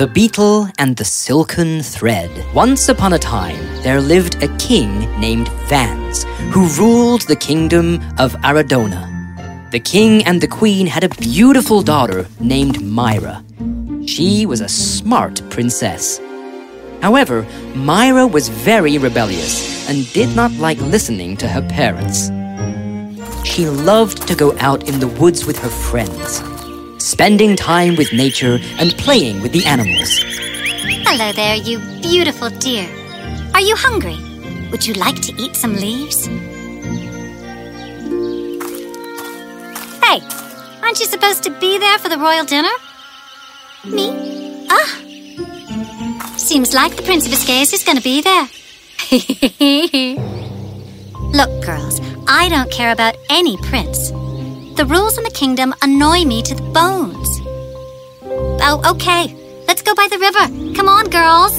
[0.00, 2.30] The Beetle and the Silken Thread.
[2.54, 6.24] Once upon a time, there lived a king named Vans,
[6.54, 9.70] who ruled the kingdom of Aradona.
[9.70, 13.44] The king and the queen had a beautiful daughter named Myra.
[14.06, 16.18] She was a smart princess.
[17.02, 22.30] However, Myra was very rebellious and did not like listening to her parents.
[23.46, 26.40] She loved to go out in the woods with her friends,
[27.00, 30.20] spending time with nature and playing with the animals.
[31.06, 32.88] Hello there, you beautiful deer.
[33.54, 34.18] Are you hungry?
[34.70, 36.26] Would you like to eat some leaves?
[40.04, 40.20] Hey,
[40.82, 42.70] aren't you supposed to be there for the royal dinner?
[43.84, 44.66] Me?
[44.70, 44.98] Ah.
[46.36, 48.48] Seems like the Prince of Escasia is going to be there.
[51.32, 54.12] Look, girls, I don't care about any prince.
[54.80, 57.42] The rules in the kingdom annoy me to the bones.
[58.62, 59.36] Oh, okay.
[59.68, 60.74] Let's go by the river.
[60.74, 61.52] Come on, girls.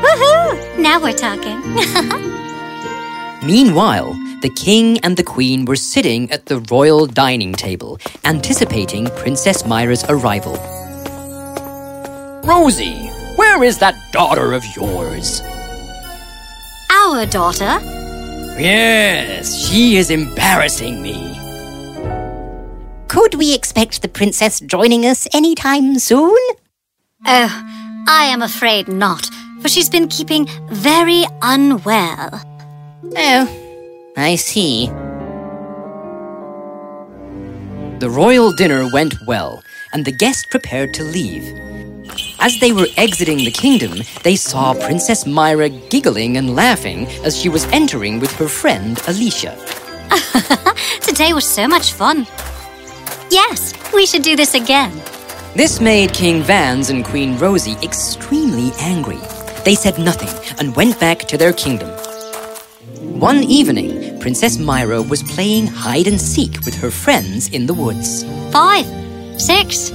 [0.00, 0.78] Woohoo!
[0.78, 1.58] Now we're talking.
[3.44, 9.66] Meanwhile, the king and the queen were sitting at the royal dining table, anticipating Princess
[9.66, 10.54] Myra's arrival.
[12.44, 15.42] Rosie, where is that daughter of yours?
[16.92, 17.80] Our daughter?
[18.56, 21.35] Yes, she is embarrassing me.
[23.16, 26.36] Could we expect the princess joining us anytime soon?
[27.24, 27.64] Oh,
[28.06, 29.24] I am afraid not,
[29.62, 32.42] for she's been keeping very unwell.
[33.16, 34.88] Oh, I see.
[38.00, 39.62] The royal dinner went well,
[39.94, 41.42] and the guests prepared to leave.
[42.38, 47.48] As they were exiting the kingdom, they saw Princess Myra giggling and laughing as she
[47.48, 49.56] was entering with her friend Alicia.
[51.00, 52.26] Today was so much fun.
[53.30, 54.92] Yes, we should do this again.
[55.54, 59.18] This made King Vans and Queen Rosie extremely angry.
[59.64, 61.88] They said nothing and went back to their kingdom.
[63.18, 68.24] One evening, Princess Myra was playing hide and seek with her friends in the woods.
[68.52, 68.86] Five,
[69.40, 69.92] six,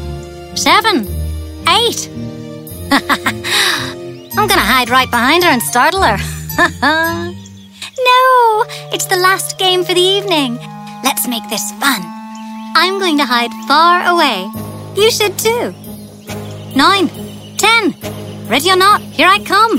[0.56, 1.08] seven,
[1.70, 2.10] eight.
[2.92, 6.18] I'm gonna hide right behind her and startle her.
[6.82, 10.58] no, it's the last game for the evening.
[11.04, 12.21] Let's make this fun.
[12.76, 14.50] I'm going to hide far away.
[14.96, 15.74] You should too.
[16.76, 17.10] Nine,
[17.58, 17.96] ten.
[18.48, 19.78] Ready or not, here I come.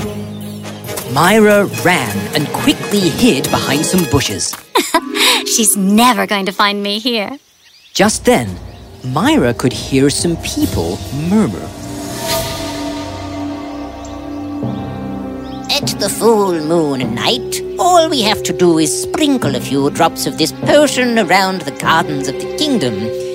[1.13, 4.55] Myra ran and quickly hid behind some bushes.
[5.45, 7.37] She's never going to find me here.
[7.93, 8.57] Just then,
[9.03, 10.97] Myra could hear some people
[11.29, 11.69] murmur.
[15.83, 20.25] At the full moon night, all we have to do is sprinkle a few drops
[20.25, 22.93] of this potion around the gardens of the kingdom.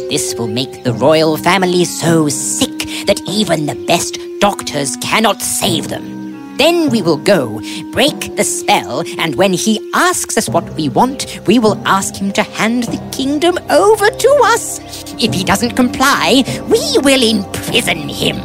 [0.08, 5.88] This will make the royal family so sick that even the best doctors cannot save
[5.88, 6.56] them.
[6.56, 7.60] Then we will go,
[7.92, 12.32] break the spell, and when he asks us what we want, we will ask him
[12.32, 14.80] to hand the kingdom over to us.
[15.22, 18.38] If he doesn't comply, we will imprison him.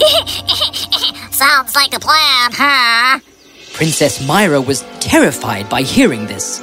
[1.40, 3.18] Sounds like a plan, huh?
[3.72, 6.60] Princess Myra was terrified by hearing this.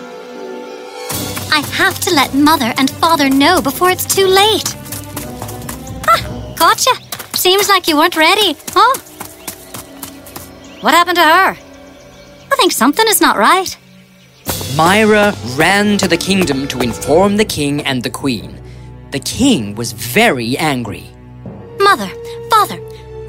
[1.51, 4.75] I have to let Mother and Father know before it's too late.
[6.07, 6.91] Ah, gotcha.
[7.35, 8.99] Seems like you weren't ready, huh?
[10.81, 11.57] What happened to her?
[12.51, 13.75] I think something is not right.
[14.75, 18.61] Myra ran to the kingdom to inform the king and the queen.
[19.09, 21.05] The king was very angry.
[21.79, 22.11] Mother,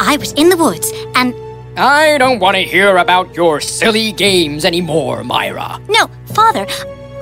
[0.01, 1.35] I was in the woods and.
[1.77, 5.79] I don't want to hear about your silly games anymore, Myra.
[5.89, 6.67] No, Father,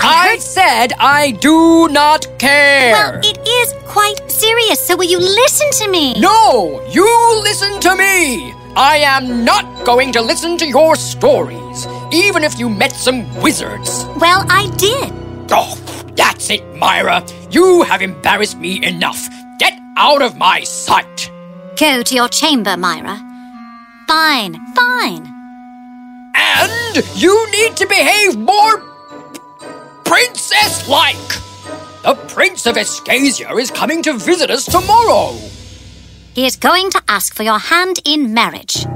[0.00, 2.92] I, heard- said I do not care.
[2.92, 6.19] Well, it is quite serious, so will you listen to me?
[6.19, 7.04] No, you
[7.42, 8.54] listen to me.
[8.76, 14.06] I am not going to listen to your stories, even if you met some wizards.
[14.19, 15.12] Well, I did.
[15.50, 15.75] Oh,
[16.16, 17.22] that's it, Myra.
[17.50, 19.28] You have embarrassed me enough.
[19.59, 21.30] Get out of my sight.
[21.78, 23.19] Go to your chamber, Myra.
[24.09, 25.27] Fine, fine.
[26.34, 28.78] And you need to behave more
[30.03, 31.17] princess like.
[32.03, 35.37] The Prince of Escasia is coming to visit us tomorrow.
[36.34, 38.87] He is going to ask for your hand in marriage.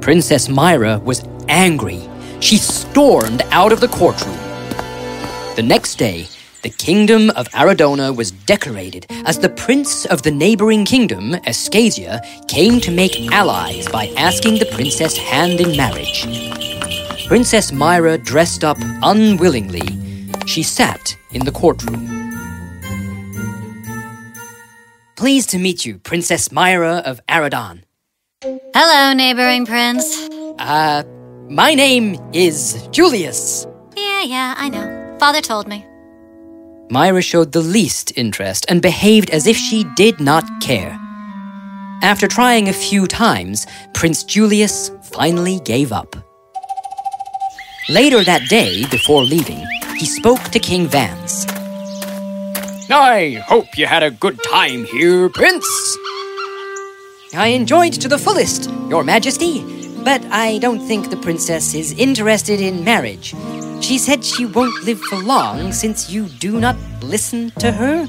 [0.00, 2.02] Princess Myra was angry.
[2.40, 4.36] She stormed out of the courtroom.
[5.54, 6.26] The next day,
[6.64, 12.80] the kingdom of Aradona was decorated as the prince of the neighboring kingdom, Escasia, came
[12.80, 16.26] to make allies by asking the princess hand in marriage.
[17.28, 19.86] Princess Myra dressed up unwillingly.
[20.46, 22.14] She sat in the courtroom.
[25.16, 27.82] pleased to meet you, Princess Myra of Aradon.
[28.42, 30.28] Hello, neighboring prince.
[30.58, 31.02] Uh,
[31.48, 33.66] my name is Julius.
[33.96, 35.16] Yeah, yeah, I know.
[35.18, 35.86] Father told me.
[36.90, 40.98] Myra showed the least interest and behaved as if she did not care.
[42.02, 46.16] After trying a few times, Prince Julius finally gave up.
[47.88, 49.64] Later that day, before leaving,
[49.96, 51.46] he spoke to King Vance.
[52.90, 55.66] I hope you had a good time here, Prince.
[57.34, 59.62] I enjoyed to the fullest, Your Majesty,
[60.04, 63.34] but I don't think the princess is interested in marriage.
[63.80, 68.08] She said she won't live for long since you do not listen to her.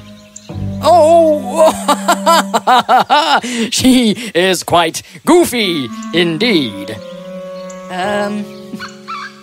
[0.81, 1.71] Oh,
[3.71, 6.91] she is quite goofy indeed.
[7.89, 8.45] Um,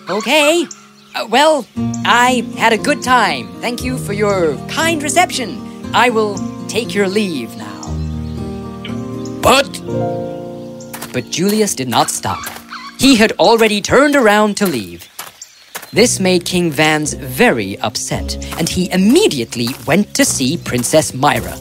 [0.09, 0.67] okay.
[1.15, 1.67] Uh, well,
[2.05, 3.49] I had a good time.
[3.61, 5.61] Thank you for your kind reception.
[5.95, 6.39] I will
[6.69, 7.83] take your leave now.
[9.43, 9.69] But
[11.13, 12.43] But Julius did not stop.
[12.99, 15.12] He had already turned around to leave.
[15.95, 21.55] This made King Vans very upset, and he immediately went to see Princess Myra.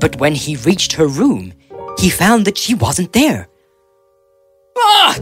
[0.00, 1.52] But when he reached her room,
[1.98, 3.46] he found that she wasn't there.
[4.78, 5.14] ah,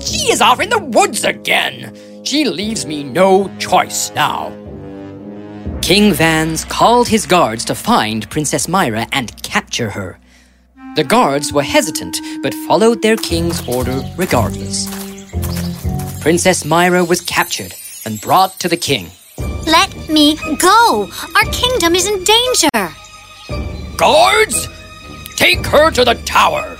[0.00, 1.96] she is off in the woods again.
[2.22, 4.52] She leaves me no choice now.
[5.82, 10.20] King Vans called his guards to find Princess Myra and capture her.
[10.94, 14.86] The guards were hesitant, but followed their king's order regardless.
[16.20, 17.74] Princess Myra was captured
[18.04, 19.10] and brought to the king.
[19.66, 21.08] Let me go.
[21.36, 22.94] Our kingdom is in danger.
[23.96, 24.68] Guards,
[25.36, 26.76] take her to the tower.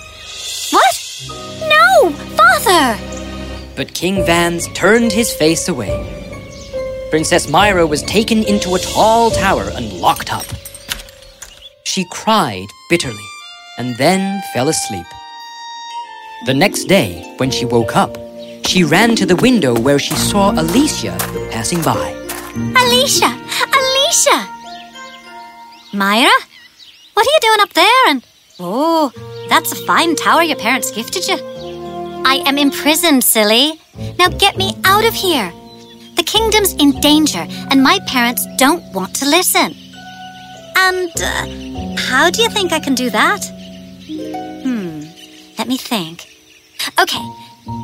[0.70, 1.29] What?
[1.69, 2.99] No, father.
[3.76, 5.94] But King Vance turned his face away.
[7.11, 10.46] Princess Myra was taken into a tall tower and locked up.
[11.85, 13.29] She cried bitterly
[13.79, 15.06] and then fell asleep.
[16.46, 18.17] The next day, when she woke up,
[18.69, 21.17] she ran to the window where she saw Alicia
[21.50, 22.12] passing by.
[22.76, 23.31] Alicia!
[23.79, 24.38] Alicia!
[25.94, 26.37] Myra?
[27.15, 28.03] What are you doing up there?
[28.09, 28.26] And
[28.61, 29.11] oh,
[29.49, 31.38] that's a fine tower your parents gifted you.
[32.26, 33.81] I am imprisoned, silly.
[34.19, 35.50] Now get me out of here.
[36.17, 39.75] The kingdom's in danger, and my parents don't want to listen.
[40.76, 43.47] And uh, how do you think I can do that?
[44.62, 45.05] Hmm,
[45.56, 46.26] let me think.
[47.00, 47.25] Okay,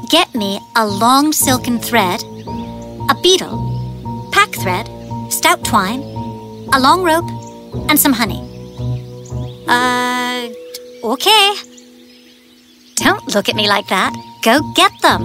[0.09, 2.23] get me a long silken thread,
[3.11, 4.89] a beetle, pack thread,
[5.31, 6.01] stout twine,
[6.73, 7.29] a long rope,
[7.89, 8.41] and some honey.
[9.67, 10.49] Uh,
[11.05, 11.55] okay.
[12.97, 14.13] Don't look at me like that.
[14.43, 15.23] Go get them.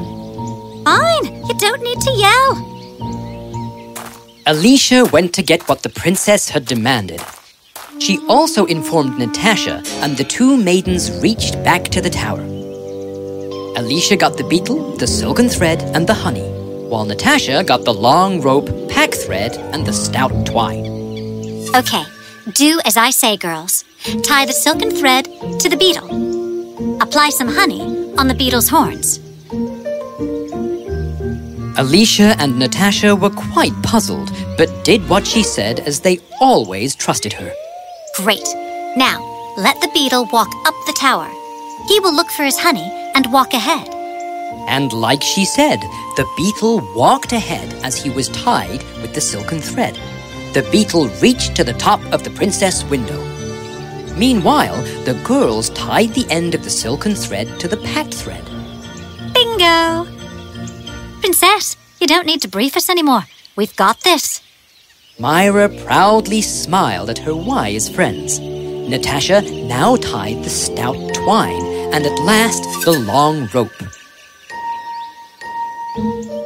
[0.84, 2.66] Fine, you don't need to yell.
[4.48, 7.22] Alicia went to get what the princess had demanded.
[8.00, 12.59] She also informed Natasha, and the two maidens reached back to the tower.
[13.80, 16.46] Alicia got the beetle, the silken thread, and the honey,
[16.90, 20.86] while Natasha got the long rope, pack thread, and the stout twine.
[21.74, 22.04] Okay,
[22.52, 23.86] do as I say, girls.
[24.22, 25.30] Tie the silken thread
[25.62, 26.10] to the beetle.
[27.02, 27.80] Apply some honey
[28.18, 29.20] on the beetle's horns.
[31.80, 37.31] Alicia and Natasha were quite puzzled, but did what she said as they always trusted
[37.31, 37.50] her.
[38.18, 38.45] Great.
[38.98, 39.24] Now,
[39.56, 41.31] let the beetle walk up the tower.
[41.88, 43.87] He will look for his honey and walk ahead.
[44.68, 45.80] And like she said,
[46.16, 49.95] the beetle walked ahead as he was tied with the silken thread.
[50.54, 53.23] The beetle reached to the top of the princess' window.
[54.16, 58.44] Meanwhile, the girls tied the end of the silken thread to the packed thread.
[59.33, 60.06] Bingo!
[61.19, 63.23] Princess, you don't need to brief us anymore.
[63.56, 64.42] We've got this.
[65.19, 68.39] Myra proudly smiled at her wise friends.
[68.39, 73.72] Natasha now tied the stout twine and at last the long rope.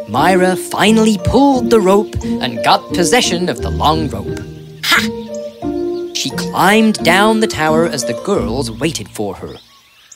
[0.10, 4.40] Myra finally pulled the rope and got possession of the long rope.
[4.86, 6.12] Ha!
[6.14, 9.56] She climbed down the tower as the girls waited for her.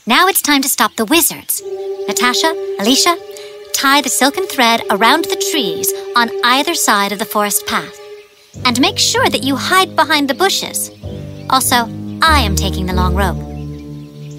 [0.05, 1.61] Now it's time to stop the wizards.
[2.07, 3.17] Natasha, Alicia,
[3.73, 7.99] tie the silken thread around the trees on either side of the forest path.
[8.65, 10.91] And make sure that you hide behind the bushes.
[11.49, 11.89] Also,
[12.21, 13.56] I am taking the long rope.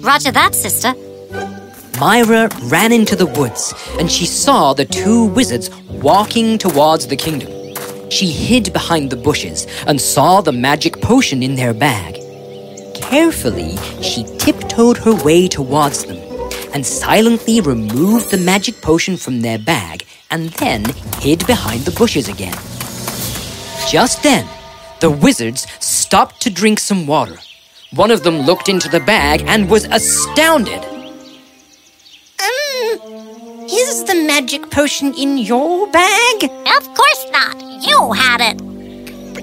[0.01, 0.93] Roger that, sister.
[1.99, 7.51] Myra ran into the woods and she saw the two wizards walking towards the kingdom.
[8.09, 12.15] She hid behind the bushes and saw the magic potion in their bag.
[12.95, 16.17] Carefully, she tiptoed her way towards them
[16.73, 20.85] and silently removed the magic potion from their bag and then
[21.17, 22.57] hid behind the bushes again.
[23.89, 24.47] Just then,
[25.01, 27.37] the wizards stopped to drink some water
[27.95, 30.85] One of them looked into the bag and was astounded.
[32.39, 36.43] Um, is the magic potion in your bag?
[36.43, 37.59] Of course not.
[37.81, 38.61] You had it.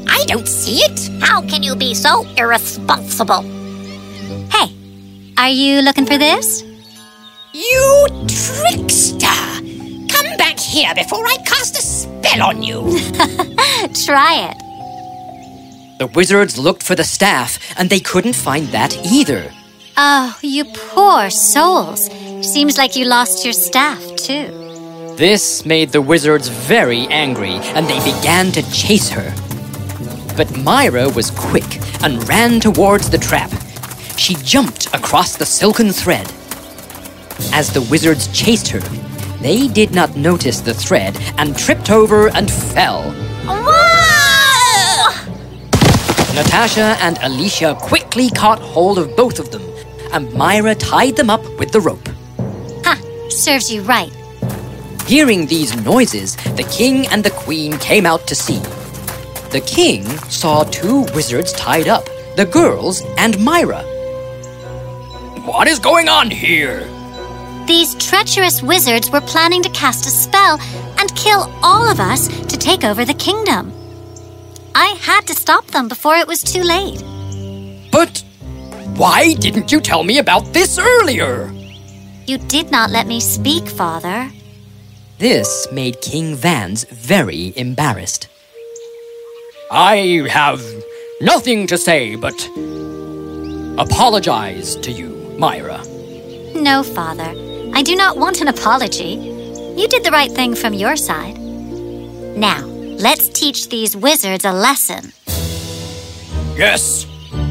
[0.09, 1.25] I don't see it.
[1.25, 3.43] How can you be so irresponsible?
[4.53, 4.73] Hey,
[5.37, 6.63] are you looking for this?
[7.53, 9.27] You trickster!
[10.09, 12.83] Come back here before I cast a spell on you.
[14.07, 14.66] Try it.
[15.99, 19.51] The wizards looked for the staff and they couldn't find that either.
[19.97, 22.11] Oh, you poor souls.
[22.43, 25.15] Seems like you lost your staff, too.
[25.17, 29.35] This made the wizards very angry and they began to chase her.
[30.37, 33.51] But Myra was quick and ran towards the trap.
[34.19, 36.31] She jumped across the silken thread.
[37.55, 38.81] As the wizards chased her,
[39.41, 43.15] they did not notice the thread and tripped over and fell.
[46.37, 49.63] Natasha and Alicia quickly caught hold of both of them,
[50.13, 52.07] and Myra tied them up with the rope.
[52.85, 53.01] Ha!
[53.31, 54.13] Serves you right.
[55.07, 58.59] Hearing these noises, the king and the queen came out to see.
[59.49, 62.05] The king saw two wizards tied up
[62.37, 63.81] the girls and Myra.
[65.47, 66.87] What is going on here?
[67.67, 70.61] These treacherous wizards were planning to cast a spell
[70.99, 73.73] and kill all of us to take over the kingdom.
[74.79, 77.03] I had to stop them before it was too late.
[77.91, 78.23] But
[78.99, 81.51] why didn't you tell me about this earlier?
[82.27, 84.31] You did not let me speak, Father.
[85.17, 88.29] This made King Vans very embarrassed.
[89.71, 90.63] I have
[91.23, 92.39] nothing to say but
[93.79, 95.83] apologize to you, Myra.
[96.55, 97.33] No, Father.
[97.73, 99.15] I do not want an apology.
[99.75, 101.39] You did the right thing from your side.
[102.37, 102.66] Now,
[102.99, 105.13] let's teach these wizards a lesson.
[106.57, 107.07] Yes,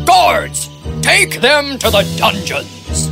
[0.06, 0.70] guards,
[1.02, 3.10] take them to the dungeons.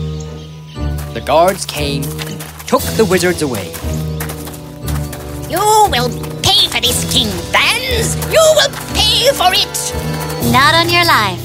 [1.14, 3.72] The guards came and took the wizards away.
[5.50, 5.60] You
[5.92, 6.10] will
[6.42, 8.16] pay for this, King Vans.
[8.34, 10.52] You will pay for it.
[10.52, 11.40] Not on your life.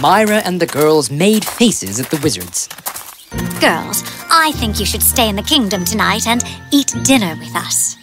[0.00, 2.68] Myra and the girls made faces at the wizards.
[3.60, 7.96] Girls, I think you should stay in the kingdom tonight and eat dinner with us.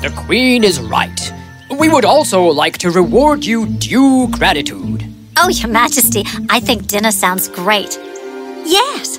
[0.00, 1.32] The queen is right.
[1.78, 5.04] We would also like to reward you due gratitude.
[5.36, 7.98] Oh, Your Majesty, I think dinner sounds great.
[8.64, 9.18] Yes.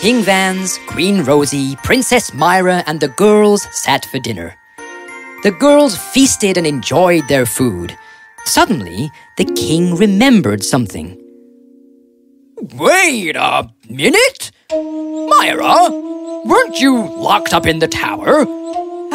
[0.00, 4.54] King Vans, Queen Rosie, Princess Myra, and the girls sat for dinner.
[5.42, 7.96] The girls feasted and enjoyed their food.
[8.44, 11.18] Suddenly, the king remembered something.
[12.74, 14.50] Wait a minute?
[14.70, 15.90] Myra,
[16.44, 18.44] weren't you locked up in the tower?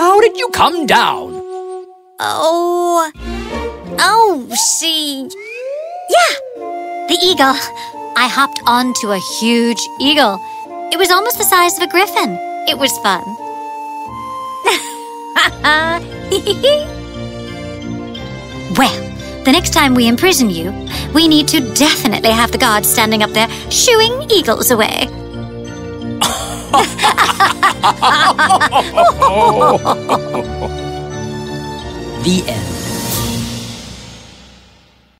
[0.01, 1.29] How did you come down?
[2.19, 3.11] Oh.
[3.99, 4.47] Oh,
[4.79, 5.29] she.
[6.09, 6.33] Yeah.
[7.07, 7.53] The eagle.
[8.17, 10.39] I hopped onto a huge eagle.
[10.91, 12.35] It was almost the size of a griffin.
[12.67, 13.21] It was fun.
[18.75, 18.97] well,
[19.45, 20.71] the next time we imprison you,
[21.13, 25.07] we need to definitely have the guards standing up there shooing eagles away.
[32.23, 32.80] The end.